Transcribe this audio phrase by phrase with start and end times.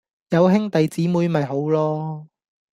[0.29, 2.25] 有兄弟姐妹咪好囉